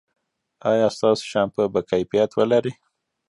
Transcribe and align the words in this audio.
ایا 0.69 0.87
ستاسو 0.95 1.23
شامپو 1.31 1.63
به 1.73 1.81
کیفیت 1.89 2.31
ولري؟ 2.35 2.73